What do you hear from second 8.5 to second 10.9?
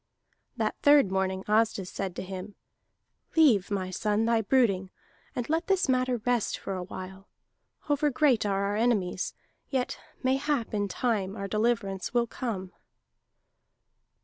our enemies, yet mayhap in